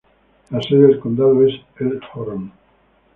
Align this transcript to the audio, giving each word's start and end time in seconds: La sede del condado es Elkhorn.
La 0.49 0.59
sede 0.63 0.87
del 0.87 0.99
condado 0.99 1.45
es 1.45 1.53
Elkhorn. 1.77 2.51